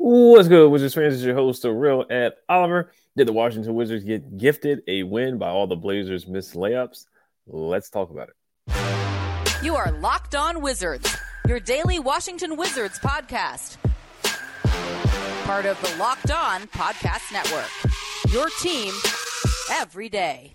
[0.00, 1.14] What's good, Wizards fans?
[1.14, 2.92] It's your host, the real Ed Oliver.
[3.16, 7.06] Did the Washington Wizards get gifted a win by all the Blazers' missed layups?
[7.48, 9.64] Let's talk about it.
[9.64, 11.16] You are Locked On Wizards,
[11.48, 13.76] your daily Washington Wizards podcast.
[15.44, 17.68] Part of the Locked On Podcast Network.
[18.32, 18.94] Your team
[19.72, 20.52] every day.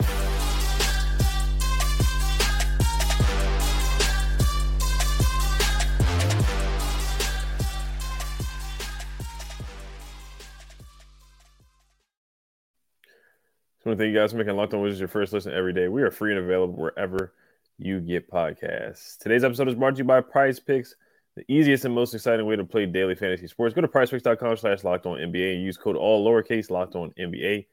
[13.85, 15.73] I want to thank you guys for making Locked On Wizards your first listen every
[15.73, 15.89] day.
[15.89, 17.34] We are free and available wherever
[17.77, 19.17] you get podcasts.
[19.17, 20.95] Today's episode is brought to you by Prize Picks,
[21.35, 23.76] the easiest and most exciting way to play daily fantasy sports.
[23.76, 27.65] Go to prizepicks.com slash locked on NBA and use code all lowercase locked on NBA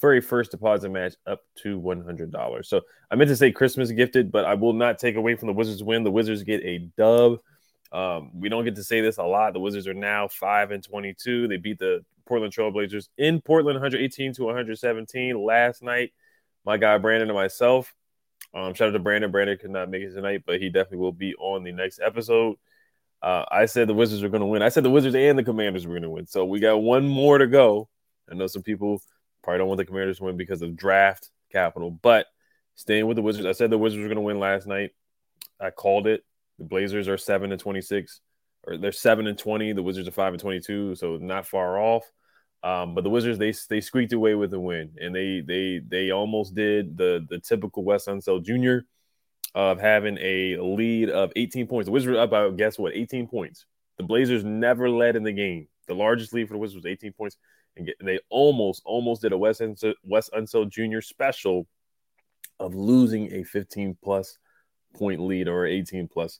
[0.00, 2.66] for a first deposit match up to $100.
[2.66, 5.54] So I meant to say Christmas gifted, but I will not take away from the
[5.54, 6.02] Wizards win.
[6.02, 7.38] The Wizards get a dub.
[7.92, 9.52] Um, we don't get to say this a lot.
[9.52, 11.46] The Wizards are now 5 and 22.
[11.46, 16.14] They beat the Portland Trailblazers in Portland 118 to 117 last night.
[16.64, 17.94] My guy Brandon and myself.
[18.54, 19.30] Um, shout out to Brandon.
[19.30, 22.56] Brandon could not make it tonight, but he definitely will be on the next episode.
[23.20, 24.62] Uh, I said the Wizards are going to win.
[24.62, 26.26] I said the Wizards and the Commanders were going to win.
[26.26, 27.90] So we got one more to go.
[28.30, 29.02] I know some people
[29.44, 32.28] probably don't want the Commanders to win because of draft capital, but
[32.76, 33.44] staying with the Wizards.
[33.44, 34.92] I said the Wizards were going to win last night.
[35.60, 36.24] I called it.
[36.58, 38.22] The Blazers are seven and twenty six
[38.64, 39.72] or they're seven and twenty.
[39.72, 42.10] The Wizards are five and twenty two, so not far off.
[42.64, 46.10] Um, but the Wizards they they squeaked away with a win, and they they they
[46.10, 48.86] almost did the the typical Wes Unseld Jr.
[49.54, 51.86] of having a lead of 18 points.
[51.86, 53.66] The Wizards up by guess what 18 points.
[53.98, 55.66] The Blazers never led in the game.
[55.88, 57.36] The largest lead for the Wizards was 18 points,
[57.76, 61.00] and, get, they almost almost did a Wes Unseld, Wes Unseld Jr.
[61.00, 61.66] special
[62.60, 64.38] of losing a 15 plus
[64.94, 66.38] point lead or 18 plus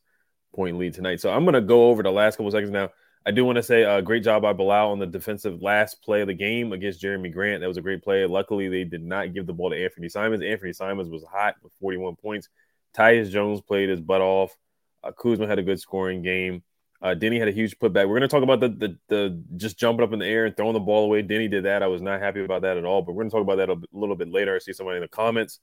[0.54, 1.20] point lead tonight.
[1.20, 2.90] So I'm to go over the last couple seconds now.
[3.24, 6.02] I do want to say a uh, great job by Bilal on the defensive last
[6.02, 7.60] play of the game against Jerami Grant.
[7.60, 8.26] That was a great play.
[8.26, 10.42] Luckily, they did not give the ball to Anthony Simons.
[10.42, 12.48] Anthony Simons was hot with 41 points.
[12.96, 14.56] Tyus Jones played his butt off.
[15.04, 16.62] Uh, Kuzma had a good scoring game.
[17.00, 18.08] Uh, Deni had a huge putback.
[18.08, 20.56] We're going to talk about the, the, the just jumping up in the air and
[20.56, 21.22] throwing the ball away.
[21.22, 21.82] Deni did that.
[21.82, 23.02] I was not happy about that at all.
[23.02, 24.54] But we're going to talk about that a little bit later.
[24.54, 25.60] I see somebody in the comments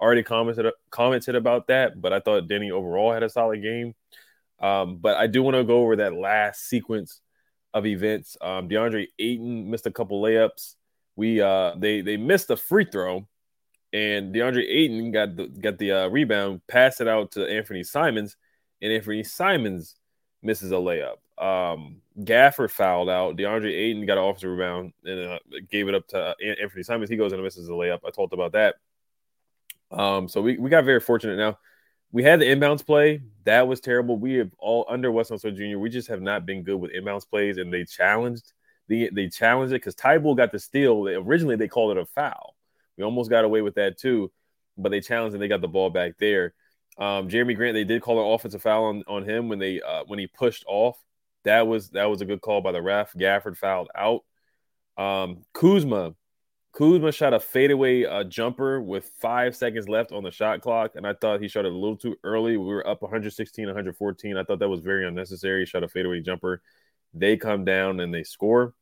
[0.00, 3.94] already commented commented about that, but I thought Deni overall had a solid game.
[4.60, 7.20] Um, but I do want to go over that last sequence
[7.74, 8.36] of events.
[8.40, 10.74] Um, DeAndre Ayton missed a couple layups.
[11.16, 13.28] We uh, they they missed a free throw,
[13.92, 18.36] and DeAndre Ayton got the got the uh, rebound, passed it out to Anthony Simons,
[18.80, 19.96] and Anthony Simons
[20.42, 21.16] misses a layup.
[21.42, 23.36] Um, Gafford fouled out.
[23.36, 25.38] DeAndre Ayton got an offensive rebound and uh,
[25.70, 27.10] gave it up to uh, Anthony Simons.
[27.10, 28.00] He goes and misses a layup.
[28.06, 28.76] I talked about that.
[29.90, 31.58] Um, so we, we got very fortunate now.
[32.10, 33.22] We had the inbounds play.
[33.44, 34.16] That was terrible.
[34.18, 35.78] We have all under Wes Unseld Jr.
[35.78, 38.52] We just have not been good with inbounds plays, and they challenged
[38.88, 41.06] the they challenged it because Thybulle got the steal.
[41.08, 42.54] Originally, they called it a foul.
[42.96, 44.32] We almost got away with that too,
[44.76, 46.54] but they challenged and they got the ball back there.
[46.98, 50.04] Um, Jerami Grant, they did call an offensive foul on, on him when they uh,
[50.06, 50.98] when he pushed off.
[51.44, 53.12] That was that was a good call by the ref.
[53.12, 54.24] Gafford fouled out.
[54.96, 56.14] Um, Kuzma,
[56.78, 61.04] Kuzma shot a fadeaway uh, jumper with five seconds left on the shot clock, and
[61.04, 62.56] I thought he shot it a little too early.
[62.56, 64.36] We were up 116, 114.
[64.36, 65.62] I thought that was very unnecessary.
[65.62, 66.62] He shot a fadeaway jumper.
[67.12, 68.74] They come down and they score.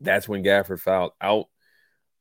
[0.00, 1.48] That's when Gafford fouled out.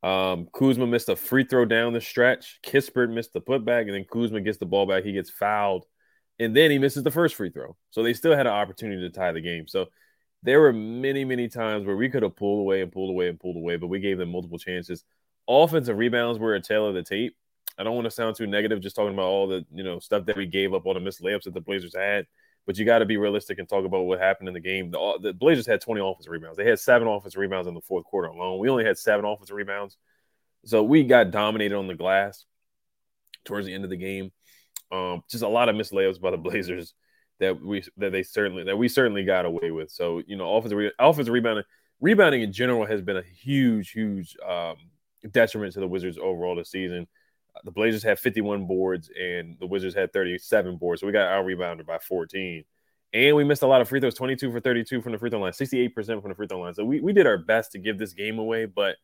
[0.04, 2.60] Um, Kuzma missed a free throw down the stretch.
[2.62, 5.06] Kispert missed the putback, and then Kuzma gets the ball back.
[5.06, 5.86] He gets fouled,
[6.40, 7.78] and then he misses the first free throw.
[7.92, 9.66] So they still had an opportunity to tie the game.
[9.66, 9.86] So
[10.43, 13.40] there were many, many times where we could have pulled away and pulled away and
[13.40, 15.03] pulled away, but we gave them multiple chances.
[15.47, 17.35] Offensive rebounds were a tail of the tape.
[17.78, 20.25] I don't want to sound too negative, just talking about all the you know stuff
[20.25, 22.28] that we gave up, all the missed layups that the Blazers had.
[22.66, 24.91] But you got to be realistic and talk about what happened in the game.
[24.91, 26.57] The, the Blazers had 20 offensive rebounds.
[26.57, 28.59] They had seven offensive rebounds in the fourth quarter alone.
[28.59, 29.97] We only had seven offensive rebounds,
[30.66, 32.45] so we got dominated on the glass
[33.43, 34.31] towards the end of the game.
[34.91, 36.93] Um, just a lot of missed layups by the Blazers
[37.43, 39.91] that we that they certainly that we certainly got away with.
[39.91, 41.66] So you know, offensive offensive rebounding
[41.99, 44.78] rebounding in general has been a huge huge um,
[45.31, 47.07] detriment to the Wizards overall this season.
[47.63, 51.45] The Blazers had 51 boards and the Wizards had 37 boards, so we got out
[51.45, 52.63] rebounded by 14.
[53.13, 55.40] And we missed a lot of free throws 22 for 32 from the free throw
[55.40, 56.73] line, 68% from the free throw line.
[56.73, 58.66] So we, we did our best to give this game away.
[58.66, 58.95] But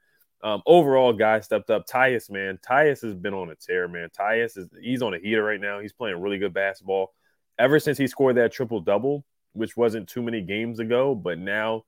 [0.41, 1.85] um, overall, guys stepped up.
[1.85, 4.09] Tyus, man, Tyus has been on a tear, man.
[4.17, 5.79] Tyus is he's on a heater right now.
[5.79, 7.13] He's playing really good basketball.
[7.59, 11.83] Ever since he scored that triple double, which wasn't too many games ago, but now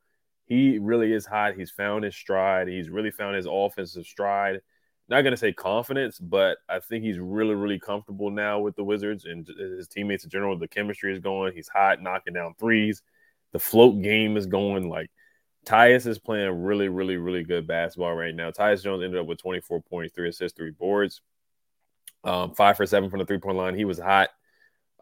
[0.45, 1.55] he really is hot.
[1.55, 2.67] He's found his stride.
[2.67, 4.59] He's really found his offensive stride.
[5.07, 8.83] Not going to say confidence, but I think he's really, really comfortable now with the
[8.83, 10.57] Wizards and his teammates in general.
[10.57, 11.53] The chemistry is going.
[11.53, 13.01] He's hot, knocking down threes.
[13.53, 14.89] The float game is going.
[14.89, 15.09] Like
[15.65, 18.51] Tyus is playing really, really, really good basketball right now.
[18.51, 21.21] Tyus Jones ended up with 24 points, three assists, three boards,
[22.25, 23.75] um, five for seven from the three point line.
[23.75, 24.29] He was hot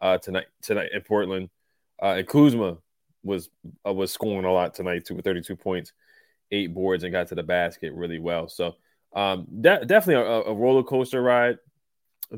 [0.00, 1.50] uh, tonight tonight in Portland.
[2.02, 2.78] Uh, and Kuzma
[3.22, 3.50] was
[3.86, 5.92] uh, was scoring a lot tonight too, with 32 points,
[6.50, 8.48] eight boards, and got to the basket really well.
[8.48, 8.76] So
[9.14, 11.58] um, de- definitely a, a, roller coaster ride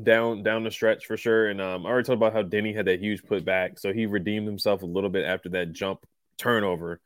[0.01, 1.49] down down the stretch for sure.
[1.49, 4.47] And um, I already talked about how Deni had that huge putback, so he redeemed
[4.47, 6.05] himself a little bit after that jump
[6.37, 6.99] turnover,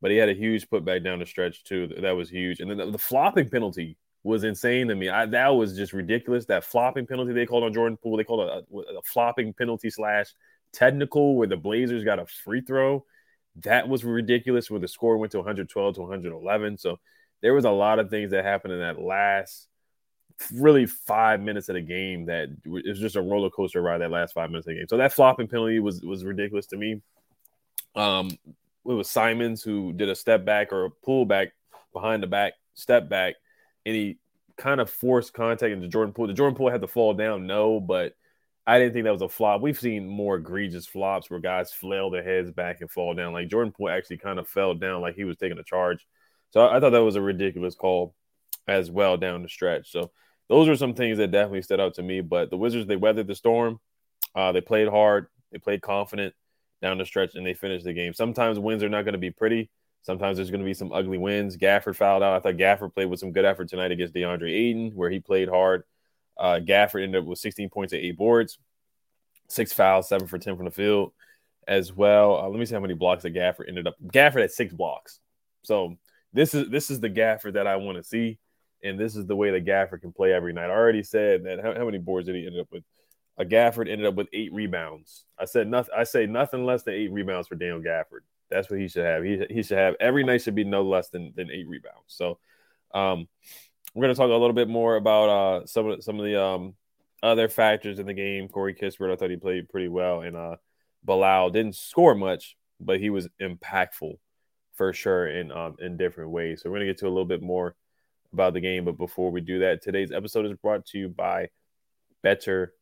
[0.00, 1.88] but he had a huge putback down the stretch too.
[2.00, 2.60] That was huge.
[2.60, 5.10] And then the, the flopping penalty was insane to me.
[5.10, 6.46] I, that was just ridiculous.
[6.46, 9.90] That flopping penalty they called on Jordan Poole, they called it a, a flopping penalty
[9.90, 10.34] slash
[10.72, 13.04] technical where the Blazers got a free throw.
[13.62, 16.78] That was ridiculous where the score went to 112 to 111.
[16.78, 16.98] So
[17.42, 19.68] there was a lot of things that happened in that last
[20.52, 24.10] really five minutes of the game that it was just a roller coaster ride that
[24.10, 24.88] last five minutes of the game.
[24.88, 27.02] So that flopping penalty was was ridiculous to me.
[27.94, 28.30] Um,
[28.86, 31.52] it was Simons who did a step back or a pull back
[31.92, 33.36] behind the back, step back,
[33.92, 34.18] he
[34.56, 36.28] kind of forced contact into Jordan Poole.
[36.28, 38.14] The Jordan Poole had to fall down, no, but
[38.66, 39.60] I didn't think that was a flop.
[39.60, 43.32] We've seen more egregious flops where guys flail their heads back and fall down.
[43.32, 46.06] Like Jordan Poole actually kind of fell down like he was taking a charge.
[46.50, 48.14] So I, I thought that was a ridiculous call
[48.66, 49.90] as well down the stretch.
[49.90, 50.10] So
[50.48, 52.22] those are some things that definitely stood out to me.
[52.22, 53.80] But the Wizards, they weathered the storm.
[54.34, 55.26] Uh, they played hard.
[55.52, 56.34] They played confident
[56.80, 58.14] down the stretch, and they finished the game.
[58.14, 59.70] Sometimes wins are not going to be pretty.
[60.04, 61.56] Sometimes there's going to be some ugly wins.
[61.56, 62.36] Gafford fouled out.
[62.36, 65.48] I thought Gafford played with some good effort tonight against DeAndre Ayton, where he played
[65.48, 65.82] hard.
[66.36, 68.58] Uh, Gafford ended up with 16 points and eight boards,
[69.48, 71.12] six fouls, seven for 10 from the field
[71.66, 72.36] as well.
[72.36, 73.96] Uh, let me see how many blocks that Gafford ended up.
[74.12, 75.20] Gafford had six blocks.
[75.62, 75.96] So
[76.34, 78.38] this is this is the Gafford that I want to see,
[78.82, 80.68] and this is the way that Gafford can play every night.
[80.68, 81.62] I already said that.
[81.62, 82.84] How, how many boards did he end up with?
[83.38, 85.24] A Gafford ended up with eight rebounds.
[85.38, 85.94] I said nothing.
[85.96, 88.20] I say nothing less than eight rebounds for Daniel Gafford.
[88.50, 89.24] That's what he should have.
[89.24, 92.08] He, he should have every night should be no less than than eight rebounds.
[92.08, 92.38] So,
[92.92, 93.28] um,
[93.94, 96.40] we're going to talk a little bit more about uh, some of some of the
[96.40, 96.74] um,
[97.22, 98.48] other factors in the game.
[98.48, 100.56] Corey Kispert, I thought he played pretty well, and uh,
[101.04, 104.18] Bilal didn't score much, but he was impactful
[104.74, 106.62] for sure in um, in different ways.
[106.62, 107.76] So we're going to get to a little bit more
[108.32, 111.48] about the game, but before we do that, today's episode is brought to you by
[112.22, 112.74] Better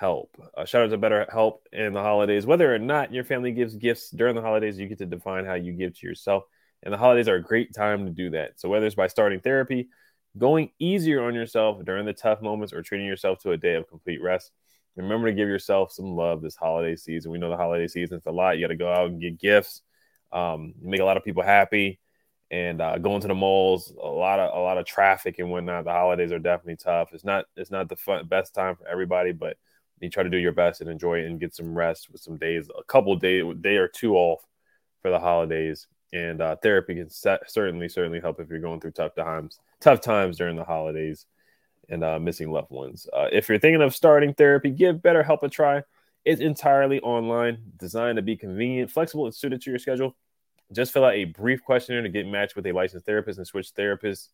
[0.00, 0.34] Help.
[0.56, 2.46] Uh, shout out to Better Help in the holidays.
[2.46, 5.52] Whether or not your family gives gifts during the holidays, you get to define how
[5.52, 6.44] you give to yourself.
[6.82, 8.58] And the holidays are a great time to do that.
[8.58, 9.90] So whether it's by starting therapy,
[10.38, 13.88] going easier on yourself during the tough moments or treating yourself to a day of
[13.88, 14.52] complete rest.
[14.96, 17.30] Remember to give yourself some love this holiday season.
[17.30, 18.56] We know the holiday season is a lot.
[18.56, 19.82] You got to go out and get gifts,
[20.32, 22.00] um, make a lot of people happy,
[22.50, 23.92] and uh, going to the malls.
[24.02, 25.84] A lot of a lot of traffic and whatnot.
[25.84, 27.12] The holidays are definitely tough.
[27.12, 29.58] It's not it's not the fun, best time for everybody, but
[30.00, 32.36] you try to do your best and enjoy it and get some rest with some
[32.36, 34.44] days, a couple days, day or two off
[35.02, 35.86] for the holidays.
[36.12, 40.36] And uh, therapy can certainly certainly help if you're going through tough times tough times
[40.36, 41.26] during the holidays
[41.88, 43.06] and uh, missing loved ones.
[43.12, 45.82] Uh, if you're thinking of starting therapy, give BetterHelp a try.
[46.24, 50.14] It's entirely online, designed to be convenient, flexible, and suited to your schedule.
[50.72, 53.74] Just fill out a brief questionnaire to get matched with a licensed therapist and switch
[53.74, 54.28] therapists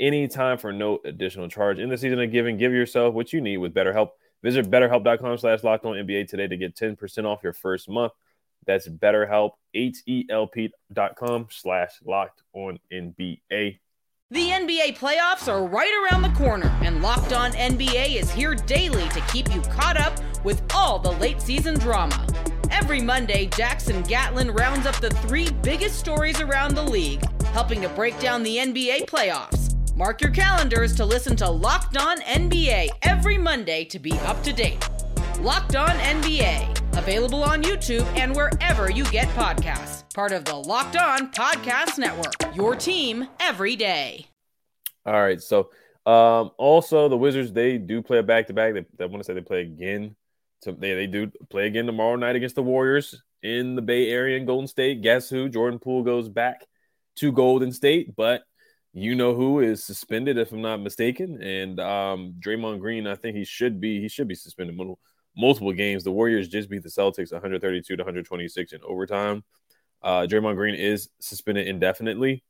[0.00, 1.78] anytime for no additional charge.
[1.78, 4.10] In the season of giving, give yourself what you need with BetterHelp.
[4.42, 8.12] Visit betterhelp.com slash locked on NBA today to get 10% off your first month.
[8.66, 13.78] That's betterhelp, H-E-L-P dot com slash locked on NBA.
[14.32, 19.06] The NBA playoffs are right around the corner, and Locked On NBA is here daily
[19.10, 22.26] to keep you caught up with all the late season drama.
[22.70, 27.90] Every Monday, Jackson Gatlin rounds up the three biggest stories around the league, helping to
[27.90, 29.71] break down the NBA playoffs.
[30.02, 34.52] Mark your calendars to listen to Locked On NBA every Monday to be up to
[34.52, 34.84] date.
[35.38, 40.96] Locked On NBA, available on YouTube and wherever you get podcasts part of the Locked
[40.96, 42.34] On Podcast Network.
[42.52, 44.26] Your team every day.
[45.06, 45.40] All right.
[45.40, 45.70] So,
[46.04, 48.74] um, also the Wizards they do play a back to back.
[48.74, 50.16] They want to say they play again.
[50.66, 54.46] They they do play again tomorrow night against the Warriors in the Bay Area in
[54.46, 55.00] Golden State.
[55.00, 55.48] Guess who?
[55.48, 56.66] Jordan Poole goes back
[57.18, 58.42] to Golden State, but
[58.92, 61.42] you know who is suspended if I'm not mistaken.
[61.42, 64.78] And um, Draymond Green, I think he should be he should be suspended.
[65.36, 66.04] Multiple games.
[66.04, 69.42] The Warriors just beat the Celtics 132 to 126 in overtime.
[70.02, 72.44] Uh, Draymond Green is suspended indefinitely,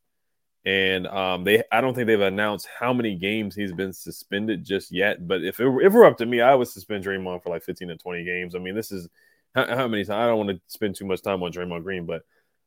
[0.65, 4.91] and um, they I don't think they've announced how many games he's been suspended just
[4.91, 5.29] yet.
[5.29, 7.51] But if it were, if it were up to me, I would suspend Draymond for
[7.51, 8.55] like 15 to 20 games.
[8.57, 9.09] I mean, this is
[9.55, 10.17] how, how many times?
[10.17, 12.23] I don't want to spend too much time on Draymond Green, but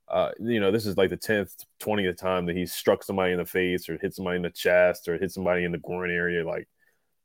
[0.08, 3.40] uh, you know, this is like the 10th, 20th time that he's struck somebody in
[3.40, 6.46] the face or hit somebody in the chest or hit somebody in the groin area.
[6.46, 6.68] Like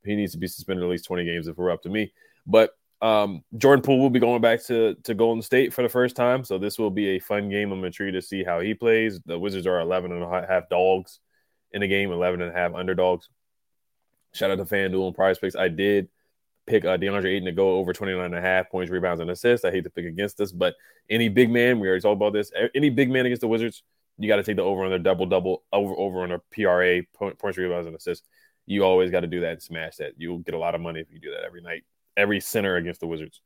[0.05, 2.13] he needs to be suspended at least 20 games if we're up to me.
[2.47, 2.71] But
[3.03, 6.45] um, Jordan Poole will be going back to, to Golden State for the first time.
[6.45, 7.73] So this will be a fun game.
[7.73, 9.21] I'm intrigued to see how he plays.
[9.27, 11.21] The Wizards are 11 and a half dogs
[11.73, 13.29] in the game, 11 and a half underdogs.
[14.33, 15.57] Shout out to FanDuel and Prize Picks.
[15.57, 16.09] I did
[16.71, 19.65] pick uh, DeAndre Ayton to go over 29 and a half points, rebounds, and assists.
[19.65, 20.75] I hate to pick against this, but
[21.09, 22.53] any big man, we already talked about this.
[22.75, 23.83] Any big man against the Wizards,
[24.19, 27.03] you got to take the over on their double double over over on their PRA
[27.15, 28.27] points, rebounds, and assists.
[28.67, 30.13] You always got to do that and smash that.
[30.17, 31.85] You'll get a lot of money if you do that every night
[32.17, 33.41] every center against the Wizards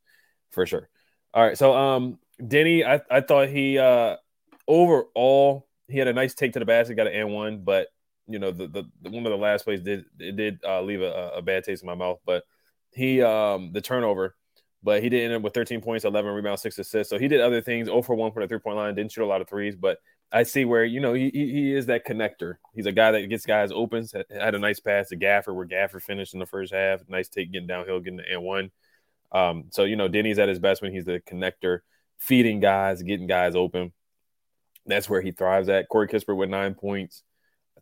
[0.50, 0.88] for sure.
[1.32, 4.16] All right, so um, Deni, I, I thought he uh
[4.66, 7.88] overall he had a nice take to the basket, got an and one, but
[8.26, 11.02] you know the, the, the one of the last plays did it did uh, leave
[11.02, 12.44] a, a bad taste in my mouth, but
[12.94, 14.36] he um the turnover,
[14.82, 17.10] but he did end up with 13 points, 11 rebounds, six assists.
[17.10, 17.86] So he did other things.
[17.86, 19.98] 0 for one for the three point line, didn't shoot a lot of threes, but
[20.32, 22.56] I see where you know he, he is that connector.
[22.74, 24.06] He's a guy that gets guys open.
[24.30, 27.00] Had a nice pass to Gafford where Gafford finished in the first half.
[27.08, 28.70] Nice take getting downhill, getting the and one.
[29.30, 31.80] Um, so you know, Deni's at his best when he's the connector,
[32.18, 33.92] feeding guys, getting guys open.
[34.86, 35.88] That's where he thrives at.
[35.88, 37.22] Corey Kispert with nine points,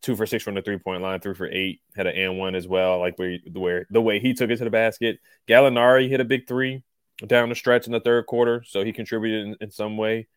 [0.02, 2.54] two for six from the three point line, three for eight, had an and one
[2.54, 2.99] as well.
[2.99, 5.18] Like where where the way he took it to the basket.
[5.49, 6.82] Gallinari hit a big three
[7.26, 10.28] down the stretch in the third quarter, so he contributed in, in some way.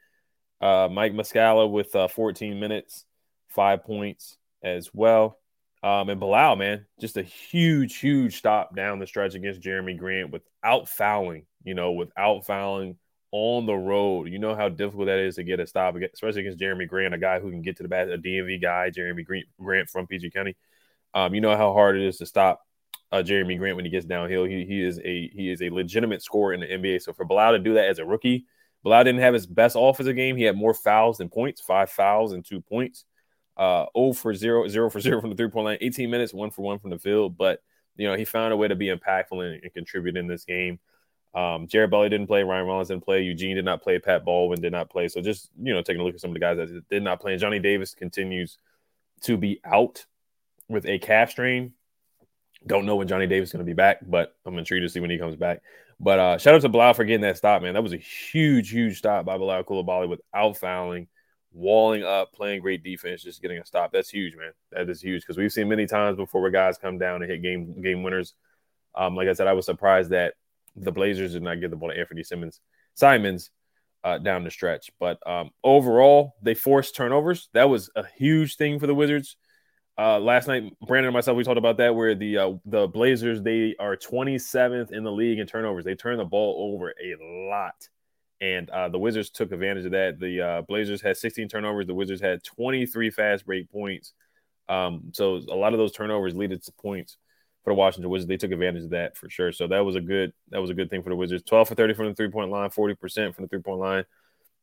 [0.62, 3.06] Uh, Mike Muscala with uh, 14 minutes,
[3.50, 5.38] five points as well.
[5.84, 10.32] Um, and Bilal, man, just a huge, huge stop down the stretch against Jerami Grant
[10.32, 12.98] without fouling, you know, without fouling
[13.38, 14.30] on the road.
[14.30, 17.18] You know how difficult that is to get a stop, especially against Jerami Grant, a
[17.18, 19.26] guy who can get to the bat, a DMV guy, Jerami
[19.62, 20.56] Grant from PG County.
[21.14, 22.62] Um, you know how hard it is to stop
[23.12, 24.46] uh, Jerami Grant when he gets downhill.
[24.46, 27.02] He, he is a he is a legitimate scorer in the NBA.
[27.02, 28.46] So for Bilal to do that as a rookie,
[28.84, 30.38] Bilal didn't have his best offensive game.
[30.38, 33.06] He had more fouls than points, five fouls and two points
[33.58, 36.52] uh 0 for 0, 0 for 0 from the three point line, 18 minutes, one
[36.52, 37.38] for one from the field.
[37.38, 37.62] But
[37.96, 40.80] you know, he found a way to be impactful and, and contribute in this game.
[41.36, 44.62] Um, Jared Belly didn't play, Ryan Rollins didn't play, Eugene did not play, Pat Baldwin
[44.62, 45.10] did not play.
[45.10, 47.20] So just you know, taking a look at some of the guys that did not
[47.20, 47.34] play.
[47.34, 48.58] And Johnny Davis continues
[49.24, 50.06] to be out
[50.70, 51.74] with a calf strain.
[52.66, 55.02] Don't know when Johnny Davis is going to be back, but I'm intrigued to see
[55.02, 55.62] when he comes back.
[56.00, 57.74] But uh, shout out to Bilal for getting that stop, man.
[57.74, 61.08] That was a huge, huge stop by Bilal Coulibaly without fouling
[61.56, 63.92] walling up, playing great defense, just getting a stop.
[63.92, 64.52] That's huge, man.
[64.72, 67.42] That is huge because we've seen many times before where guys come down and hit
[67.42, 68.34] game game winners.
[68.94, 70.36] Um, like I said, I was surprised that
[70.76, 72.60] the Blazers did not give the ball to Anthony Simmons
[72.94, 73.52] Simons
[74.04, 74.92] uh, down the stretch.
[75.00, 77.50] But um, overall, they forced turnovers.
[77.54, 79.38] That was a huge thing for the Wizards.
[79.98, 83.42] Uh, last night, Brandon and myself, we talked about that where the uh, the Blazers
[83.42, 85.86] they are 27th in the league in turnovers.
[85.86, 87.76] They turn the ball over a lot
[88.42, 90.20] and uh, the Wizards took advantage of that.
[90.20, 91.88] The uh, Blazers had 16 turnovers.
[91.88, 94.14] The Wizards had 23 fast break points.
[94.68, 97.18] Um, so a lot of those turnovers leaded to points
[97.66, 98.30] for the Washington Wizards.
[98.30, 99.52] They took advantage of that for sure.
[99.52, 101.44] So that was a good that was a good thing for the Wizards.
[101.44, 104.06] 12 for 30 from the three point line, 40 percent from the three point line.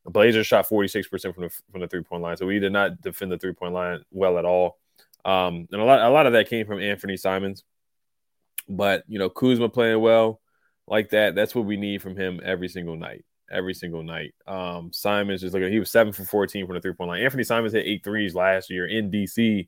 [0.05, 2.37] The Blazers shot 46 percent from the from the three point line.
[2.37, 4.79] So we did not defend the three point line well at all.
[5.25, 7.63] Um, and a lot a lot of that came from Anthony Simons.
[8.67, 10.39] But you know Kuzma playing well
[10.87, 11.35] like that.
[11.35, 14.33] That's what we need from him every single night every single night.
[14.47, 17.21] Um, Simons just looking, he was seven for 14 from the three point line.
[17.21, 19.67] Anthony Simons hit eight threes last year in DC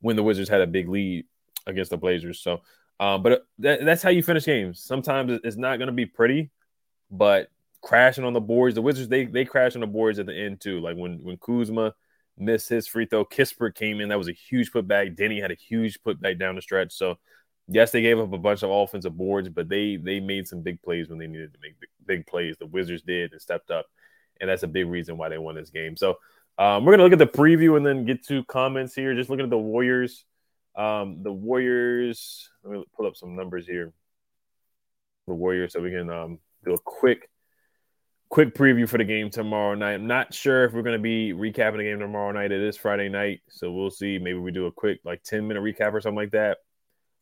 [0.00, 1.26] when the Wizards had a big lead
[1.66, 2.40] against the Blazers.
[2.40, 2.60] So,
[3.00, 4.82] um, but that, that's how you finish games.
[4.82, 6.50] Sometimes it's not going to be pretty,
[7.10, 7.48] but
[7.82, 10.60] crashing on the boards, the Wizards they they crash on the boards at the end
[10.60, 10.80] too.
[10.80, 11.94] Like when when Kuzma
[12.36, 15.16] missed his free throw, Kispert came in, that was a huge putback.
[15.16, 16.92] Deni had a huge putback down the stretch.
[16.92, 17.16] So
[17.68, 20.82] yes, they gave up a bunch of offensive boards, but they they made some big
[20.82, 22.56] plays when they needed to make big, big plays.
[22.58, 23.86] The Wizards did and stepped up,
[24.40, 25.96] and that's a big reason why they won this game.
[25.96, 26.16] So
[26.58, 29.14] um, we're gonna look at the preview and then get to comments here.
[29.14, 30.24] Just looking at the Warriors.
[30.76, 32.48] Um, the Warriors.
[32.62, 33.92] Let me pull up some numbers here.
[35.26, 37.30] The Warriors, so we can um, do a quick
[38.34, 39.94] quick preview for the game tomorrow night.
[39.94, 42.50] I'm not sure if we're going to be recapping the game tomorrow night.
[42.50, 44.18] It is Friday night, so we'll see.
[44.18, 46.58] Maybe we do a quick like 10 minute recap or something like that.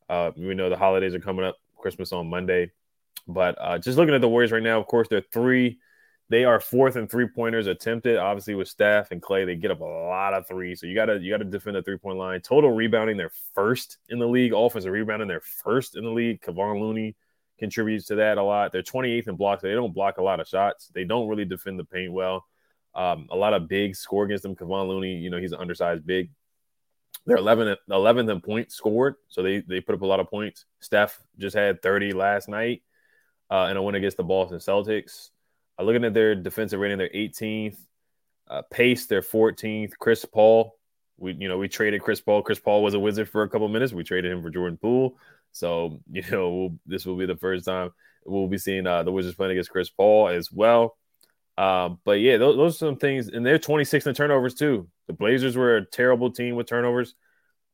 [0.09, 2.71] Uh, we know the holidays are coming up, Christmas on Monday.
[3.29, 5.79] But uh, just looking at the Warriors right now, of course, they're three.
[6.33, 8.17] They are fourth and three pointers attempted.
[8.17, 10.81] Obviously, with Steph and Klay, they get up a lot of threes.
[10.81, 12.41] So you gotta you gotta defend the three point line.
[12.41, 14.55] Total rebounding, they're first in the league.
[14.55, 16.41] Offensive rebounding, they're first in the league.
[16.41, 17.17] Kevon Looney
[17.59, 18.73] contributes to that a lot.
[18.73, 19.61] They're 28th in blocks.
[19.61, 20.89] They don't block a lot of shots.
[20.95, 22.47] They don't really defend the paint well.
[22.95, 24.57] Um, a lot of big score against them.
[24.57, 26.31] Kevon Looney, you know, he's an undersized big.
[27.27, 30.65] They're 11th, 11th in points scored, so they they put up a lot of points.
[30.81, 32.83] Steph just had 30 last night
[33.51, 35.29] uh, in a win against the Boston Celtics.
[35.83, 37.77] Uh, looking at their defensive rating, they're 18th.
[38.49, 39.93] Uh, pace, they're 14th.
[39.99, 40.77] Chris Paul,
[41.19, 42.43] we you know we traded Chris Paul.
[42.43, 43.93] Chris Paul was a wizard for a couple minutes.
[43.93, 45.17] We traded him for Jordan Poole.
[45.53, 47.91] So you know we'll, this will be the first time
[48.25, 50.97] we'll be seeing uh, the Wizards playing against Chris Paul as well.
[51.59, 54.89] Um, but yeah, those, those, are some things, and they're 26 in turnovers too.
[55.09, 57.15] The Blazers were a terrible team with turnovers.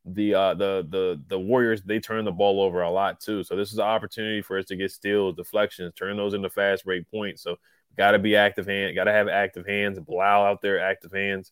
[0.05, 3.43] The uh, the the the Warriors they turn the ball over a lot too.
[3.43, 6.85] So this is an opportunity for us to get steals, deflections, turn those into fast
[6.85, 7.43] break points.
[7.43, 7.57] So
[7.97, 9.99] got to be active hand, got to have active hands.
[9.99, 11.51] Bilal out there, active hands.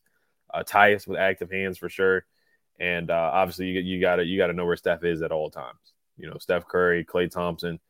[0.52, 2.24] Uh, Tyus with active hands for sure.
[2.80, 5.32] And uh, obviously you you got to you got to know where Steph is at
[5.32, 5.78] all times.
[6.16, 7.80] You know Steph Curry, Klay Thompson,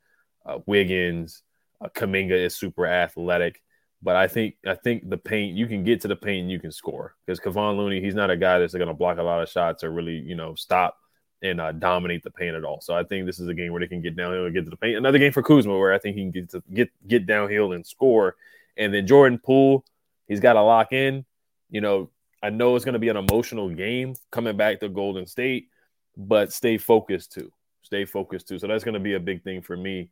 [0.44, 1.42] uh, Wiggins,
[1.80, 3.62] uh, Kuminga is super athletic.
[4.02, 6.60] But I think I think the paint you can get to the paint and you
[6.60, 9.42] can score because Kevon Looney he's not a guy that's going to block a lot
[9.42, 10.96] of shots or really you know stop
[11.42, 12.80] and uh, dominate the paint at all.
[12.80, 14.70] So I think this is a game where they can get downhill and get to
[14.70, 14.96] the paint.
[14.96, 17.86] Another game for Kuzma where I think he can get to get get downhill and
[17.86, 18.36] score.
[18.76, 19.84] And then Jordan Poole,
[20.26, 21.24] he's got to lock in.
[21.70, 22.10] You know,
[22.42, 25.68] I know it's going to be an emotional game coming back to Golden State,
[26.16, 27.52] but stay focused too.
[27.82, 28.58] Stay focused too.
[28.58, 30.10] So that's going to be a big thing for me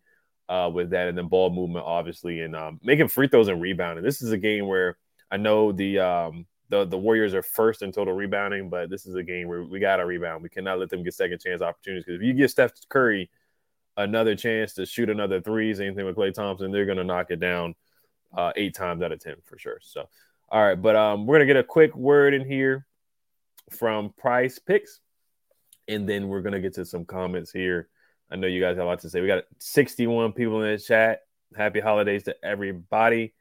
[0.49, 4.05] uh, with that, and then ball movement, obviously, and um, making free throws and rebounding.
[4.05, 4.97] This is a game where
[5.31, 9.15] I know the um, the the Warriors are first in total rebounding, but this is
[9.15, 10.43] a game where we got to rebound.
[10.43, 13.31] We cannot let them get second chance opportunities because if you give Steph Curry
[13.97, 17.31] another chance to shoot another three, same thing with Klay Thompson, they're going to knock
[17.31, 17.75] it down
[18.37, 19.79] uh, eight times out of ten for sure.
[19.81, 20.09] So,
[20.49, 22.87] all right, but um, we're gonna get a quick word in here
[23.71, 25.01] from Prize Picks,
[25.89, 27.89] and then we're gonna get to some comments here
[28.31, 29.21] I know you guys have a lot to say.
[29.21, 31.21] We got 61 people in the chat.
[31.57, 33.35] Happy holidays to everybody.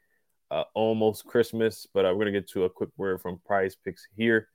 [0.52, 3.76] Uh, almost Christmas, but uh, we're going to get to a quick word from Prize
[3.76, 4.48] Picks here.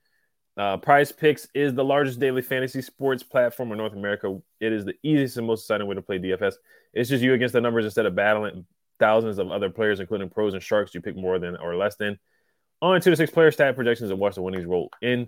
[0.57, 4.37] Uh, Prize Picks is the largest daily fantasy sports platform in North America.
[4.59, 6.53] It is the easiest and most exciting way to play DFS.
[6.93, 8.65] It's just you against the numbers instead of battling
[8.99, 10.93] thousands of other players, including pros and sharks.
[10.93, 12.19] You pick more than or less than.
[12.81, 15.27] On two to six player stat projections and watch the winnings roll in.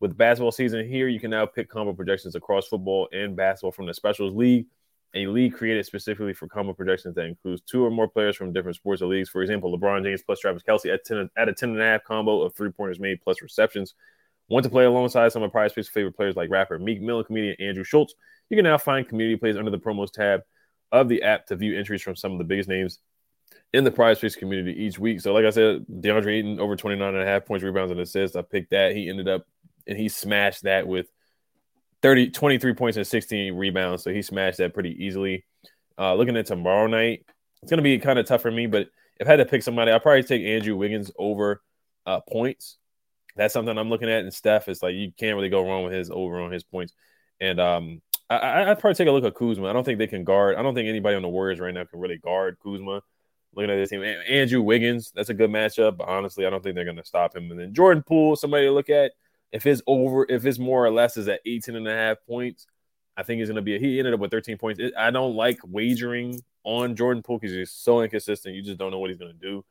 [0.00, 3.86] With basketball season here, you can now pick combo projections across football and basketball from
[3.86, 4.66] the Specials League,
[5.14, 8.76] a league created specifically for combo projections that includes two or more players from different
[8.76, 9.28] sports or leagues.
[9.28, 12.04] For example, LeBron James plus Travis Kelce at, 10, at a 10 and a half
[12.04, 13.94] combo of three pointers made plus receptions.
[14.48, 17.26] Want to play alongside some of Prize Picks' favorite players like rapper Meek Mill and
[17.26, 18.14] comedian Andrew Schulz?
[18.48, 20.42] You can now find community plays under the promos tab
[20.92, 22.98] of the app to view entries from some of the biggest names
[23.72, 25.20] in the Prize Picks community each week.
[25.20, 28.36] So, like I said, DeAndre Ayton over 29 and a half points, rebounds, and assists.
[28.36, 28.94] I picked that.
[28.94, 29.46] He ended up
[29.86, 31.06] and he smashed that with
[32.02, 34.02] 30, 23 points and 16 rebounds.
[34.02, 35.44] So he smashed that pretty easily.
[35.98, 37.24] Uh, looking at tomorrow night,
[37.62, 39.62] it's going to be kind of tough for me, but if I had to pick
[39.62, 41.62] somebody, I'd probably take Andrew Wiggins over
[42.06, 42.78] uh, points.
[43.36, 44.20] That's something I'm looking at.
[44.20, 46.94] And Steph is like, you can't really go wrong with his over on his points.
[47.38, 49.68] And um, I, would probably take a look at Kuzma.
[49.68, 50.56] I don't think they can guard.
[50.56, 53.02] I don't think anybody on the Warriors right now can really guard Kuzma.
[53.54, 55.98] Looking at this team, Andrew Wiggins, that's a good matchup.
[55.98, 57.50] But honestly, I don't think they're going to stop him.
[57.50, 59.12] And then Jordan Poole, somebody to look at.
[59.52, 62.66] If it's over, if it's more or less is at 18 and a half points,
[63.16, 63.76] I think he's going to be.
[63.76, 64.80] A, he ended up with 13 points.
[64.80, 68.54] It, I don't like wagering on Jordan Poole because he's so inconsistent.
[68.54, 69.64] You just don't know what he's going to do.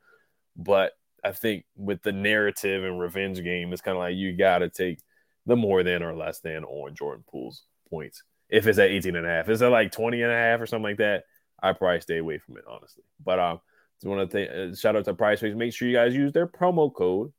[0.56, 4.60] But I think with the narrative and revenge game, it's kind of like you got
[4.60, 5.00] to take
[5.46, 8.24] the more than or less than on Jordan Poole's points.
[8.50, 10.66] If it's at 18 and a half, is it like 20 and a half or
[10.66, 11.24] something like that?
[11.62, 13.04] I probably stay away from it, honestly.
[13.24, 13.62] But um,
[13.98, 15.42] just want to th- shout out to Picks.
[15.42, 17.32] Make sure you guys use their promo code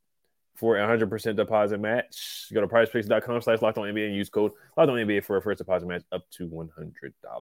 [0.61, 2.49] for a 100% deposit match.
[2.53, 5.42] Go to prizepicks.com slash locked on NBA and use code locked on NBA for a
[5.42, 6.68] first deposit match up to $100.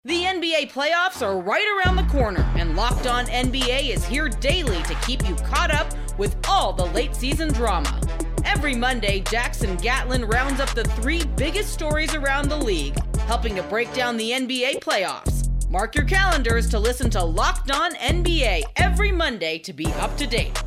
[0.05, 4.81] The NBA playoffs are right around the corner, and Locked On NBA is here daily
[4.83, 7.99] to keep you caught up with all the late season drama.
[8.45, 13.63] Every Monday, Jackson Gatlin rounds up the three biggest stories around the league, helping to
[13.63, 15.49] break down the NBA playoffs.
[15.69, 20.27] Mark your calendars to listen to Locked On NBA every Monday to be up to
[20.27, 20.61] date.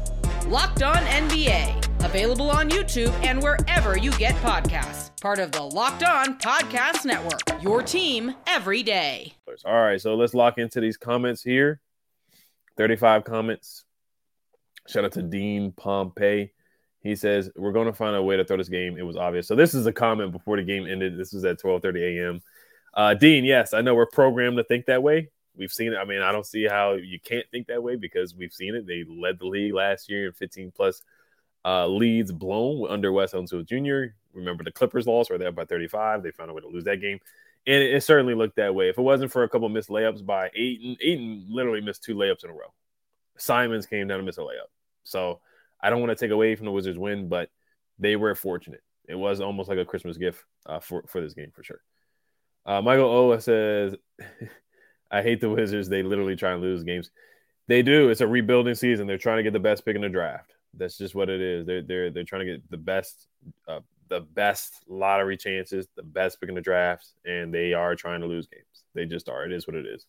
[0.46, 5.10] Locked On NBA Available on YouTube and wherever you get podcasts.
[5.20, 7.62] Part of the Locked On Podcast Network.
[7.62, 9.34] Your team every day.
[9.64, 11.80] All right, so let's lock into these comments here.
[12.76, 13.84] 35 comments.
[14.88, 16.52] Shout out to Dean Pompey.
[17.02, 18.96] He says, We're going to find a way to throw this game.
[18.98, 19.46] It was obvious.
[19.46, 21.18] So this is a comment before the game ended.
[21.18, 22.42] This was at 12:30 a.m.
[22.94, 25.30] Uh, Dean, yes, I know we're programmed to think that way.
[25.56, 25.96] We've seen it.
[25.96, 28.86] I mean, I don't see how you can't think that way because we've seen it.
[28.86, 31.02] They led the league last year in 15 plus
[31.64, 34.14] uh, leads blown under Wes Unseld Jr.
[34.32, 36.22] Remember the Clippers lost, where they up by 35.
[36.22, 37.18] They found a way to lose that game.
[37.66, 38.88] And it, it, certainly looked that way.
[38.88, 42.44] If it wasn't for a couple missed layups by Ayton, Ayton literally missed two layups
[42.44, 42.72] in a row.
[43.36, 44.70] Simons came down to miss a layup.
[45.04, 45.40] So
[45.82, 47.50] I don't want to take away from the Wizards win, but
[47.98, 48.82] they were fortunate.
[49.08, 51.80] It was almost like a Christmas gift uh, for, for this game for sure.
[52.64, 53.94] Uh, Michael O says,
[55.10, 55.88] I hate the Wizards.
[55.88, 57.10] They literally try and lose games.
[57.66, 58.08] They do.
[58.08, 59.06] It's a rebuilding season.
[59.06, 60.54] They're trying to get the best pick in the draft.
[60.74, 61.66] That's just what it is.
[61.66, 63.26] They're they're they're trying to get the best
[63.68, 68.20] uh, the best lottery chances, the best pick in the draft, and they are trying
[68.20, 68.64] to lose games.
[68.94, 69.44] They just are.
[69.44, 70.06] It is what it is.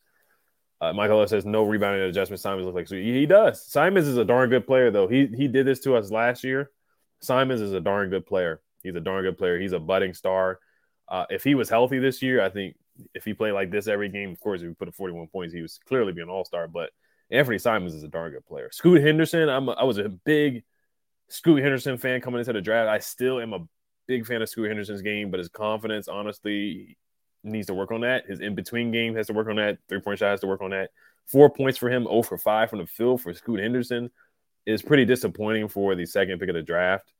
[0.81, 2.39] Uh, Michael says no rebounding adjustment.
[2.39, 3.63] Simons looks like so he does.
[3.65, 5.07] Simons is a darn good player though.
[5.07, 6.71] He he did this to us last year.
[7.21, 8.61] Simons is a darn good player.
[8.81, 9.59] He's a darn good player.
[9.59, 10.59] He's a budding star.
[11.07, 12.75] Uh, if he was healthy this year, I think
[13.13, 15.53] if he played like this every game, of course, if he put up 41 points,
[15.53, 16.67] he was clearly be an all star.
[16.67, 16.89] But
[17.31, 18.69] Anthony Simons is a darn good player.
[18.71, 20.63] Scoot Henderson, I'm a, I was a big
[21.29, 22.89] Scoot Henderson fan coming into the draft.
[22.89, 23.65] I still am a
[24.07, 26.97] big fan of Scoot Henderson's game, but his confidence, honestly,
[27.43, 28.25] needs to work on that.
[28.27, 29.77] His in between game has to work on that.
[29.87, 30.89] Three point shot has to work on that.
[31.27, 34.11] Four points for him, 0 for 5 from the field for Scoot Henderson
[34.65, 37.11] is pretty disappointing for the second pick of the draft.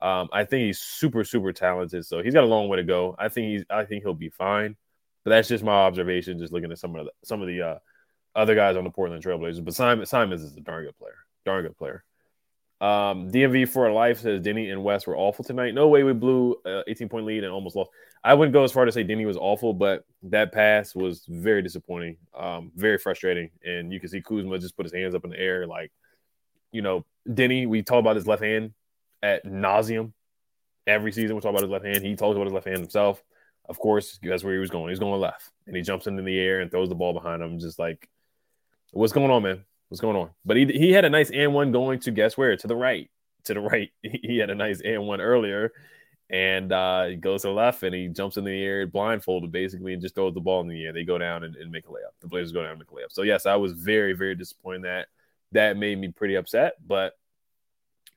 [0.00, 2.04] Um, I think he's super, super talented.
[2.04, 3.14] So he's got a long way to go.
[3.18, 4.76] I think he's I think he'll be fine.
[5.22, 7.78] But that's just my observation, just looking at some of the some of the uh,
[8.34, 9.64] other guys on the Portland Trailblazers.
[9.64, 11.16] But Simon Simons is a darn good player.
[11.44, 12.04] Darn good player.
[12.80, 15.74] Um, DMV for life says Deni and Wes were awful tonight.
[15.74, 17.90] No way we blew uh, 18 point lead and almost lost.
[18.22, 21.62] I wouldn't go as far to say Deni was awful, but that pass was very
[21.62, 23.50] disappointing, um, very frustrating.
[23.64, 25.92] And you can see Kuzma just put his hands up in the air, like,
[26.72, 27.66] you know, Deni.
[27.66, 28.72] We talk about his left hand
[29.22, 30.12] at nauseum
[30.86, 31.36] every season.
[31.36, 32.04] We talk about his left hand.
[32.04, 33.22] He talks about his left hand himself.
[33.66, 34.90] Of course, that's where he was going.
[34.90, 37.58] He's going left, and he jumps into the air and throws the ball behind him.
[37.58, 38.08] Just like,
[38.94, 39.64] what's going on, man?
[39.88, 40.30] What's going on?
[40.44, 43.10] But he he had a nice and one going to guess where to the right,
[43.44, 43.90] to the right.
[44.02, 45.72] He had a nice and one earlier,
[46.30, 49.92] and uh, he goes to the left and he jumps in the air blindfolded basically
[49.92, 50.92] and just throws the ball in the air.
[50.92, 52.14] They go down and, and make a layup.
[52.20, 53.12] The Blazers go down and make a layup.
[53.12, 55.08] So yes, I was very very disappointed that
[55.52, 57.14] that made me pretty upset, but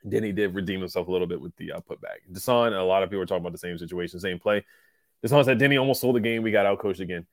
[0.04, 2.20] then he did redeem himself a little bit with the uh, putback.
[2.32, 4.66] Desan, a lot of people are talking about the same situation, same play.
[5.26, 6.44] Desan said Deni almost sold the game.
[6.44, 7.26] We got out coached again.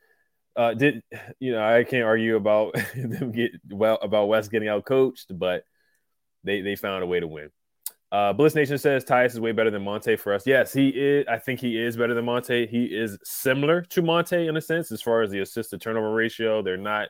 [0.56, 1.02] Uh, did
[1.40, 1.64] you know?
[1.64, 5.64] I can't argue about them get well about Wes getting out coached, but
[6.44, 7.50] they they found a way to win.
[8.12, 10.46] Uh, Bliss Nation says Tyus is way better than Monte for us.
[10.46, 11.26] Yes, he is.
[11.28, 12.68] I think he is better than Monte.
[12.68, 16.14] He is similar to Monte in a sense as far as the assist to turnover
[16.14, 16.62] ratio.
[16.62, 17.08] They're not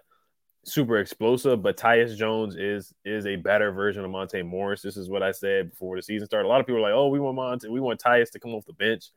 [0.65, 4.81] super explosive, but Tyus Jones is is a better version of Monte Morris.
[4.81, 6.47] This is what I said before the season started.
[6.47, 8.55] A lot of people are like, "Oh, we want Monte, we want Tyus to come
[8.55, 9.11] off the bench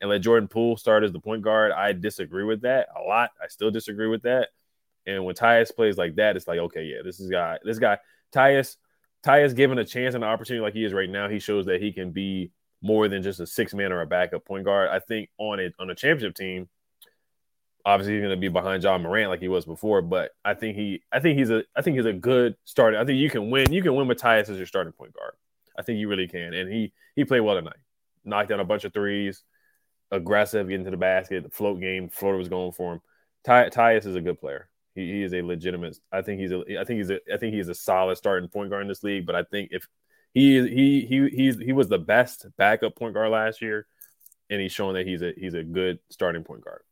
[0.00, 3.30] and let Jordan Poole start as the point guard." I disagree with that a lot.
[3.42, 4.48] I still disagree with that.
[5.06, 7.98] And when Tyus plays like that, it's like, okay, yeah, this is guy, this guy,
[8.32, 8.76] Tyus,
[9.24, 11.80] Tyus given a chance and an opportunity like he is right now, he shows that
[11.80, 12.50] he can be
[12.82, 14.90] more than just a six man or a backup point guard.
[14.90, 16.68] I think on it on a championship team
[17.88, 20.76] Obviously, he's going to be behind Ja Morant like he was before, but I think
[20.76, 22.98] he, I think he's a, I think he's a good starter.
[22.98, 23.72] I think you can win.
[23.72, 25.32] You can win with Tyus as your starting point guard.
[25.78, 27.78] I think you really can, and he he played well tonight.
[28.26, 29.42] Knocked down a bunch of threes,
[30.10, 33.00] aggressive, getting to the basket, the float game, Florida was going for him.
[33.44, 34.68] Ty, Tyus is a good player.
[34.94, 35.98] He, he is a legitimate.
[36.10, 36.62] I think he's a.
[36.80, 37.20] I think he's a.
[37.32, 39.26] I think he's a solid starting point guard in this league.
[39.26, 39.86] But I think if
[40.34, 43.86] he is, he he he's he was the best backup point guard last year,
[44.50, 46.82] and he's showing that he's a he's a good starting point guard.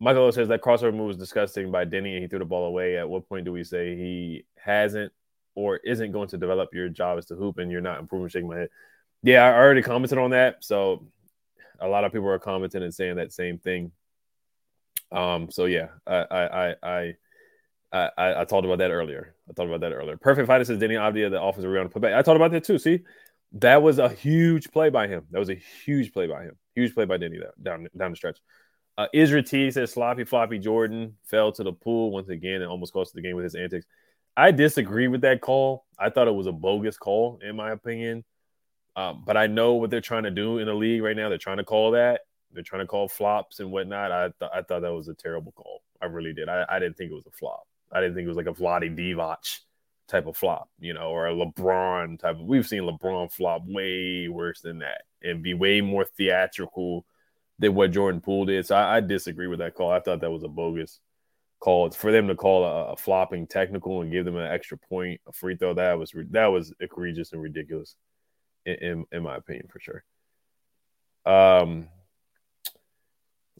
[0.00, 2.98] Michael says that crossover move was disgusting by Deni and he threw the ball away.
[2.98, 5.12] At what point do we say he hasn't
[5.54, 8.28] or isn't going to develop your job as to hoop and you're not improving?
[8.28, 8.68] Shaking my head.
[9.22, 10.64] Yeah, I already commented on that.
[10.64, 11.06] So
[11.82, 13.92] a lot of people are commenting and saying that same thing.
[15.10, 17.14] Um, so yeah, I I I I
[17.92, 19.34] I, I talked about that earlier.
[19.48, 20.16] I talked about that earlier.
[20.16, 22.14] Perfect fighter says Deni Avdija, the offensive rebound put back.
[22.14, 22.78] I talked about that too.
[22.78, 23.00] See,
[23.52, 25.24] that was a huge play by him.
[25.30, 26.56] That was a huge play by him.
[26.74, 28.38] Huge play by Deni down down the stretch.
[28.96, 32.92] Uh, Israel T says sloppy floppy Jordan fell to the pool once again and almost
[32.92, 33.86] cost the game with his antics.
[34.36, 35.84] I disagree with that call.
[35.98, 38.24] I thought it was a bogus call, in my opinion.
[38.94, 41.28] Um, but I know what they're trying to do in the league right now.
[41.28, 42.22] They're trying to call that.
[42.52, 44.12] They're trying to call flops and whatnot.
[44.12, 45.82] I, th- I thought that was a terrible call.
[46.02, 46.48] I really did.
[46.48, 47.66] I, I didn't think it was a flop.
[47.90, 49.60] I didn't think it was like a Vlade Divac
[50.08, 52.42] type of flop, you know, or a LeBron type of.
[52.42, 57.06] We've seen LeBron flop way worse than that and be way more theatrical
[57.58, 58.66] than what Jordan Poole did.
[58.66, 59.90] So I, I, disagree with that call.
[59.90, 61.00] I thought that was a bogus
[61.60, 61.86] call.
[61.86, 65.20] It's for them to call a, a, flopping technical and give them an extra point,
[65.28, 65.74] a free throw.
[65.74, 67.96] That was that was egregious and ridiculous,
[68.64, 70.04] in, in, my opinion, for sure.
[71.24, 71.88] Um,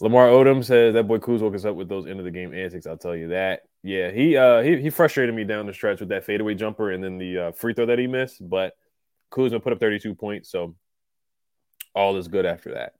[0.00, 2.52] Lamar Odom says that boy Kuz woke us up with those end of the game
[2.52, 2.86] antics.
[2.86, 3.62] I'll tell you that.
[3.84, 7.02] Yeah, he uh he, he frustrated me down the stretch with that fadeaway jumper and
[7.02, 8.48] then the uh, free throw that he missed.
[8.48, 8.74] But
[9.30, 10.74] Kuzma put up 32 points, so
[11.94, 12.94] all is good after that.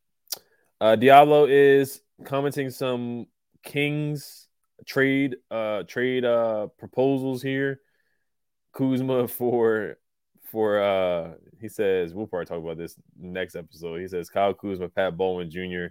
[0.81, 3.27] Uh, Diablo is commenting some
[3.65, 4.49] Kings
[4.87, 7.81] trade uh trade uh proposals here.
[8.73, 9.99] Kuzma for
[10.53, 14.01] for uh he says we'll probably talk about this next episode.
[14.01, 15.87] He says Kyle Kuzma, Pat Baldwin Jr.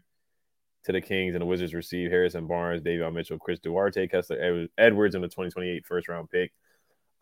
[0.86, 5.16] to the Kings and the Wizards receive Harrison Barnes, Davion Mitchell, Chris Duarte, Kessler Edwards
[5.16, 6.54] in the 2028 first round pick.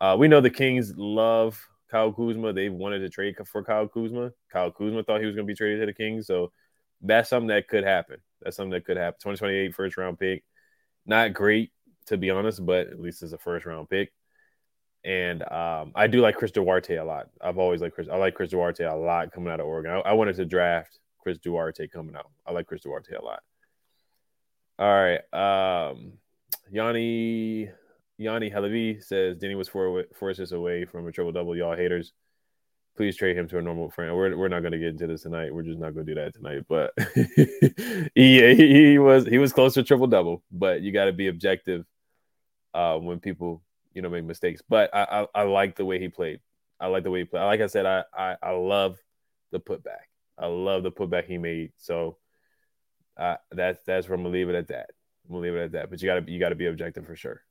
[0.00, 1.58] Uh, we know the Kings love
[1.90, 2.52] Kyle Kuzma.
[2.52, 4.32] They wanted to trade for Kyle Kuzma.
[4.52, 6.52] Kyle Kuzma thought he was going to be traded to the Kings, so
[7.00, 8.18] that's something that could happen.
[8.42, 9.18] That's something that could happen.
[9.20, 10.44] 2028 first round pick.
[11.06, 11.72] Not great,
[12.06, 14.12] to be honest, but at least it's a first round pick.
[15.04, 17.28] And um, I do like Chris Duarte a lot.
[17.40, 18.08] I've always liked Chris.
[18.10, 19.92] I like Chris Duarte a lot coming out of Oregon.
[19.92, 22.30] I, I wanted to draft Chris Duarte coming out.
[22.46, 23.42] I like Chris Duarte a lot.
[24.78, 25.20] All right.
[25.32, 26.12] Um,
[26.70, 27.70] Yanni
[28.18, 31.56] Yanni Halavi says Deni was four, four assists away from a triple double.
[31.56, 32.12] Y'all haters
[33.00, 34.14] please trade him to a normal friend.
[34.14, 35.54] We're we're not going to get into this tonight.
[35.54, 36.64] We're just not going to do that tonight.
[36.68, 36.92] But
[38.14, 40.42] he he was he was close to triple double.
[40.52, 41.86] But you got to be objective
[42.74, 43.62] uh, when people
[43.94, 44.62] you know make mistakes.
[44.68, 46.40] But I, I, I like the way he played.
[46.78, 47.44] I like the way he played.
[47.44, 48.98] Like I said, I I, I love
[49.50, 50.08] the putback.
[50.38, 51.72] I love the putback he made.
[51.76, 52.16] So
[53.16, 54.90] uh, that's that's where I'm gonna leave it at that.
[55.26, 55.90] I'm gonna leave it at that.
[55.90, 57.42] But you gotta you gotta be objective for sure.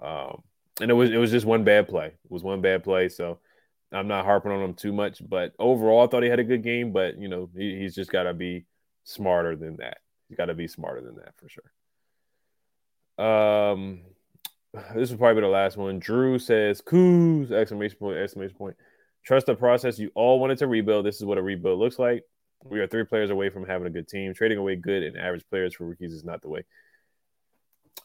[0.00, 0.42] Um,
[0.80, 2.06] and it was it was just one bad play.
[2.06, 3.08] It was one bad play.
[3.08, 3.40] So
[3.92, 6.62] I'm not harping on him too much, but overall, I thought he had a good
[6.62, 6.92] game.
[6.92, 8.66] But you know, he, he's just got to be
[9.04, 9.98] smarter than that.
[10.28, 11.70] He's got to be smarter than that for sure.
[13.18, 14.00] Um,
[14.94, 15.98] this will probably be the last one.
[15.98, 18.18] Drew says, "Coos!" Exclamation point!
[18.18, 18.76] Exclamation point!
[19.24, 19.98] Trust the process.
[19.98, 21.04] You all wanted to rebuild.
[21.04, 22.24] This is what a rebuild looks like.
[22.64, 24.34] We are three players away from having a good team.
[24.34, 26.64] Trading away good and average players for rookies is not the way.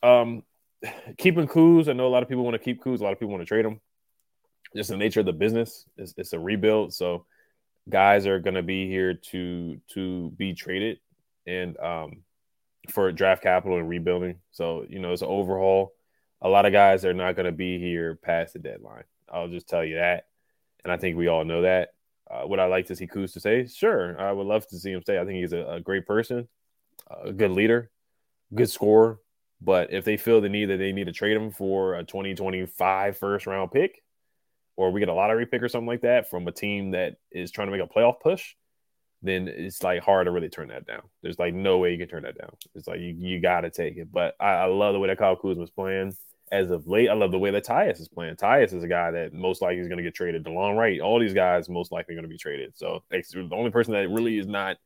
[0.02, 0.44] Um,
[1.18, 1.88] keeping Kuz.
[1.88, 3.00] I know a lot of people want to keep Kuz.
[3.00, 3.80] A lot of people want to trade him
[4.76, 5.86] just the nature of the business.
[5.98, 7.26] It's, it's a rebuild, so
[7.90, 11.00] guys are going to be here to to be traded
[11.46, 12.24] and um,
[12.90, 14.40] for draft capital and rebuilding.
[14.52, 15.94] So you know, it's an overhaul.
[16.44, 19.06] A lot of guys are not going to be here past the deadline.
[19.32, 20.28] I'll just tell you that,
[20.84, 21.90] and I think we all know that.
[22.30, 23.66] Uh, would I like to see Kuz to stay?
[23.66, 25.20] Sure, I would love to see him stay.
[25.20, 26.48] I think he's a, a great person,
[27.10, 27.90] a good leader,
[28.54, 29.20] good scorer.
[29.62, 33.18] But if they feel the need that they need to trade him for a 2025
[33.18, 34.04] first round pick,
[34.76, 37.52] or we get a lottery pick or something like that from a team that is
[37.52, 38.56] trying to make a playoff push,
[39.22, 41.04] then it's like hard to really turn that down.
[41.22, 42.50] There's like no way you can turn that down.
[42.76, 44.12] It's like you, you got to take it.
[44.12, 46.16] But I, I, love the way that Kyle Kuzma was playing
[46.54, 47.10] as of late.
[47.10, 48.36] I love the way that Tyus is playing.
[48.36, 50.46] Tyus is a guy that most likely is going to get traded.
[50.46, 52.78] Delon Wright, all these guys most likely going to be traded.
[52.78, 54.78] So the only person that really is not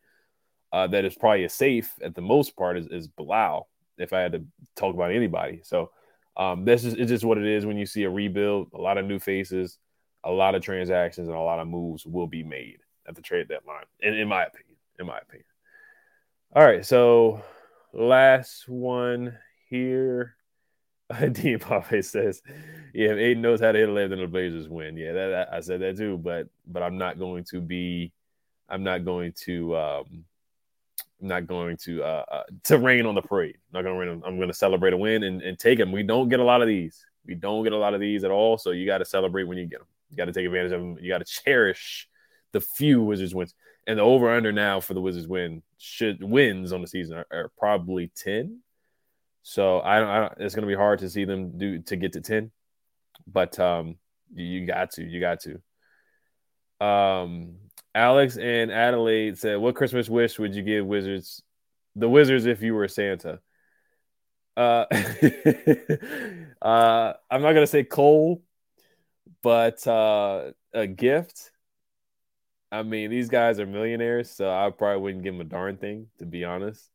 [0.71, 3.67] uh, that is probably a safe at the most part is, is Bilal.
[3.97, 5.91] If I had to talk about anybody, so
[6.38, 8.97] um, this is it's just what it is when you see a rebuild, a lot
[8.97, 9.77] of new faces,
[10.23, 12.77] a lot of transactions, and a lot of moves will be made
[13.08, 13.86] at the trade deadline.
[13.99, 15.45] In, in my opinion, in my opinion.
[16.56, 17.43] All right, so
[17.91, 19.38] last one
[19.69, 20.37] here.
[21.31, 22.41] Dean Pave says,
[22.93, 25.27] "Yeah, if Ayton knows how to hit a left, then the Blazers win." Yeah, that,
[25.27, 28.11] that, I said that too, but but I'm not going to be,
[28.67, 30.25] I'm not going to um,
[31.21, 33.55] I'm not going to uh, uh, to rain on the parade.
[33.55, 34.09] I'm not going to rain.
[34.09, 35.91] On, I'm going to celebrate a win and, and take them.
[35.91, 37.05] We don't get a lot of these.
[37.25, 38.57] We don't get a lot of these at all.
[38.57, 39.87] So you got to celebrate when you get them.
[40.09, 40.97] You got to take advantage of them.
[41.01, 42.07] You got to cherish
[42.51, 43.55] the few Wizards wins.
[43.87, 47.27] And the over under now for the Wizards win should wins on the season are,
[47.31, 48.59] are probably ten.
[49.49, 51.95] So I don't, I don't it's going to be hard to see them do to
[51.95, 52.51] get to ten,
[53.25, 53.95] but um,
[54.33, 56.86] you, you got to, you got to.
[56.86, 57.55] Um,
[57.95, 61.41] Alex and Adelaide said, "What Christmas wish would you give Wizards,
[61.95, 63.39] the Wizards, if you were Santa?"
[64.57, 64.83] Uh,
[66.62, 68.43] uh, I'm not gonna say coal,
[69.41, 71.51] but uh, a gift.
[72.69, 76.07] I mean, these guys are millionaires, so I probably wouldn't give them a darn thing,
[76.19, 76.89] to be honest.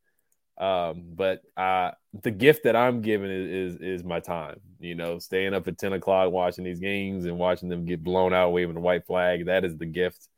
[0.62, 4.61] Um, but the gift that I'm giving is, is, is my time.
[4.79, 8.33] You know, staying up at ten o'clock watching these games and watching them get blown
[8.33, 9.46] out, waving the white flag.
[9.46, 10.29] That is the gift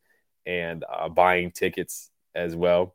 [0.47, 2.95] and uh, buying tickets as well.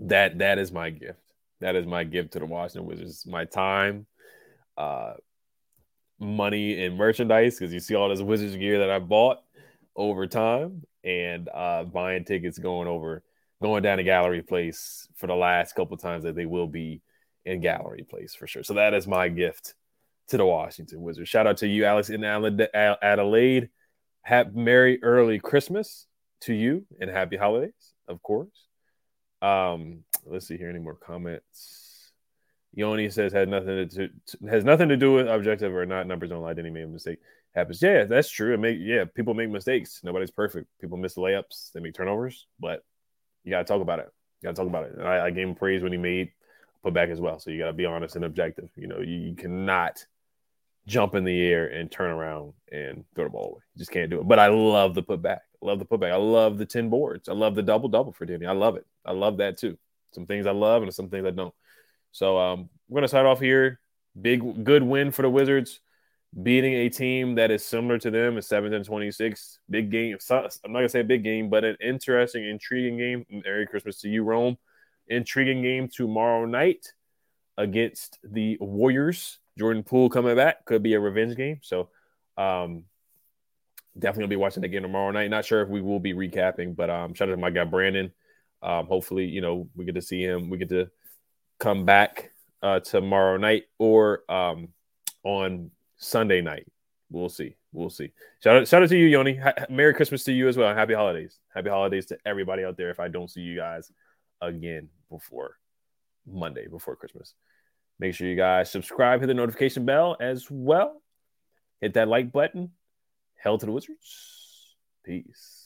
[0.00, 1.20] That that is my gift.
[1.60, 3.26] That is my gift to the Washington Wizards.
[3.26, 4.06] My time,
[4.76, 5.14] uh,
[6.18, 9.38] money, and merchandise because you see all this Wizards gear that I bought
[9.94, 13.22] over time, and uh, buying tickets going over,
[13.62, 17.02] going down to Gallery Place for the last couple times that they will be
[17.44, 18.62] in Gallery Place for sure.
[18.62, 19.74] So that is my gift
[20.28, 21.28] to the Washington Wizards.
[21.28, 23.70] Shout out to you, Alex in Adelaide.
[24.22, 26.06] Happy Merry Early Christmas
[26.42, 28.66] to you and Happy Holidays, of course.
[29.40, 30.68] Um, let's see here.
[30.68, 32.12] Any more comments?
[32.74, 34.10] Yoni says has nothing to, to
[34.50, 36.06] has nothing to do with objective or not.
[36.06, 36.54] Numbers don't lie.
[36.58, 37.18] Any made a mistake
[37.54, 37.80] happens.
[37.80, 38.52] Yeah, that's true.
[38.52, 40.00] It make yeah, people make mistakes.
[40.02, 40.66] Nobody's perfect.
[40.80, 41.72] People miss layups.
[41.72, 42.46] They make turnovers.
[42.60, 42.82] But
[43.46, 44.12] you got to talk about it.
[44.42, 44.98] You got to talk about it.
[44.98, 46.32] And I, I gave him praise when he made
[46.84, 47.38] putback as well.
[47.38, 48.68] So you got to be honest and objective.
[48.76, 50.04] You know, you, you, cannot
[50.86, 53.60] jump in the air and turn around and throw the ball away.
[53.74, 54.28] You just can't do it.
[54.28, 55.38] But I love the putback.
[55.62, 56.12] I love the putback.
[56.12, 57.28] I love the 10 boards.
[57.28, 58.46] I love the double double for Deni.
[58.46, 58.86] I love it.
[59.04, 59.78] I love that too.
[60.12, 61.54] Some things I love and some things I don't.
[62.10, 63.80] So um, we're going to start off here.
[64.20, 65.80] Big, good win for the Wizards
[66.42, 69.58] beating a team that is similar to them is 7 and 26.
[69.70, 70.18] Big game.
[70.30, 73.24] I'm not going to say a big game, but an interesting, intriguing game.
[73.44, 74.58] Merry Christmas to you, Rome.
[75.08, 76.86] Intriguing game tomorrow night
[77.56, 79.38] against the Warriors.
[79.58, 80.64] Jordan Poole coming back.
[80.64, 81.60] Could be a revenge game.
[81.62, 81.88] So,
[82.36, 82.84] um,
[83.98, 85.30] definitely gonna be watching the game tomorrow night.
[85.30, 88.12] Not sure if we will be recapping, but um, shout out to my guy Brandon.
[88.62, 90.50] Um, hopefully, you know, we get to see him.
[90.50, 90.90] We get to
[91.58, 94.68] come back uh, tomorrow night or um,
[95.22, 96.66] on Sunday night.
[97.10, 97.56] We'll see.
[97.72, 98.12] We'll see.
[98.42, 99.36] Shout out, shout out to you, Yoni.
[99.36, 100.74] Ha- Merry Christmas to you as well.
[100.74, 101.38] Happy holidays.
[101.54, 102.90] Happy holidays to everybody out there.
[102.90, 103.90] If I don't see you guys
[104.40, 105.56] again before
[106.26, 107.34] Monday, before Christmas,
[107.98, 111.00] make sure you guys subscribe, hit the notification bell as well.
[111.80, 112.72] Hit that like button.
[113.36, 114.74] Hell to the Wizards.
[115.04, 115.65] Peace.